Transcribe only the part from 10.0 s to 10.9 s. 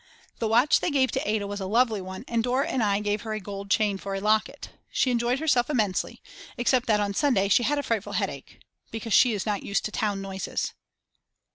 noises.